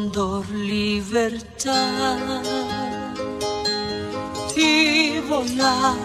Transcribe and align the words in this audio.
esplendor, 0.00 0.48
libertad 0.50 2.18
y 4.56 5.20
volar, 5.28 5.96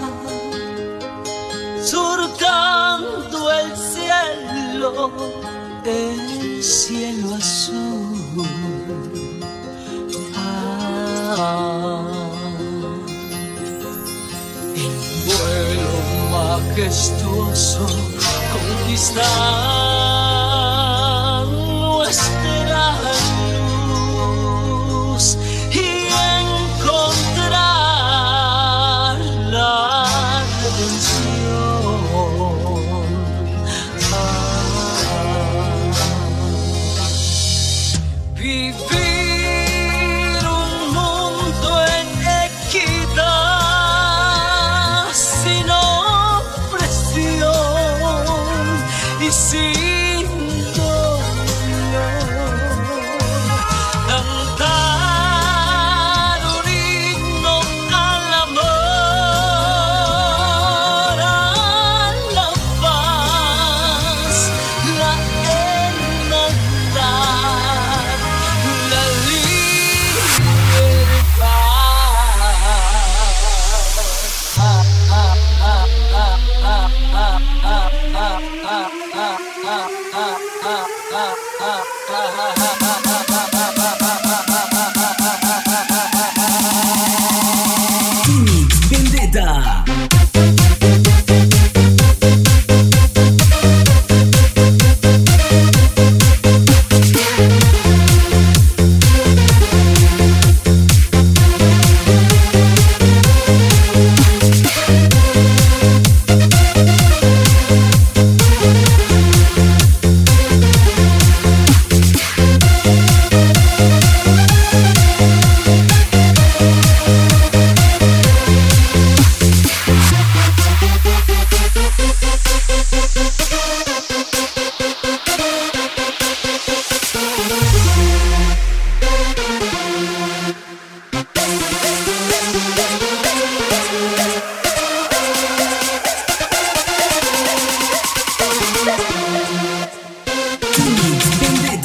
surcando 1.82 3.52
el 3.52 3.72
cielo, 3.78 5.12
el 5.86 6.64
cielo 6.64 7.36
azul. 7.36 8.48
Ah, 11.38 12.02
en 14.76 14.94
vuelo 15.26 15.96
majestuoso, 16.32 17.86
conquistar. 18.54 20.15
disse 49.26 49.75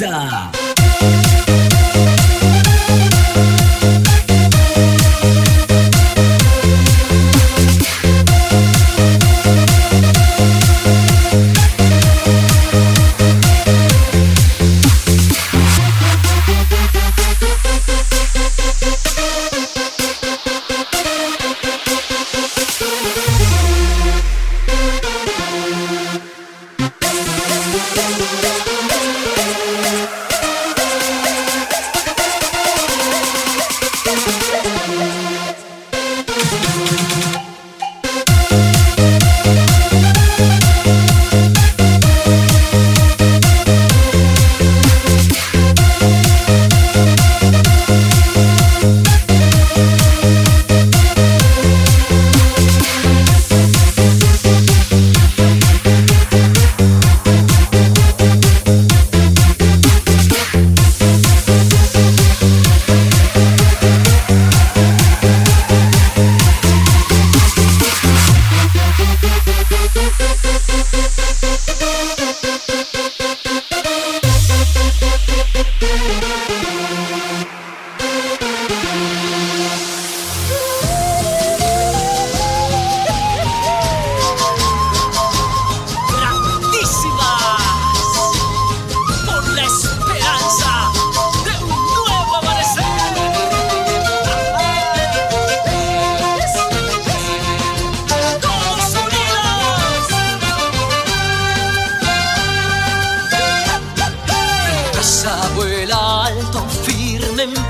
Vida. 0.01 1.40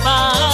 吧。 0.03 0.50